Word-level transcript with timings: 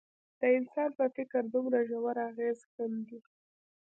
د 0.39 0.41
انسان 0.57 0.89
په 0.99 1.05
فکر 1.15 1.41
دومره 1.53 1.77
ژور 1.89 2.17
اغېز 2.29 2.59
ښندي. 2.71 3.19